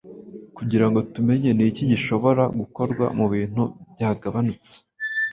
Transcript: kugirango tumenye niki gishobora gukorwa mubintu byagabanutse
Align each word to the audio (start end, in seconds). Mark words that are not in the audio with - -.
kugirango 0.57 0.99
tumenye 1.13 1.49
niki 1.53 1.83
gishobora 1.91 2.43
gukorwa 2.59 3.05
mubintu 3.17 3.63
byagabanutse 3.93 4.73